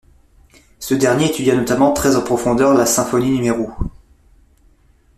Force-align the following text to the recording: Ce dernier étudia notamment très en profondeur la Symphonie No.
Ce 0.79 0.95
dernier 0.95 1.27
étudia 1.27 1.53
notamment 1.55 1.93
très 1.93 2.15
en 2.15 2.23
profondeur 2.23 2.73
la 2.73 2.87
Symphonie 2.87 3.39
No. 3.47 3.71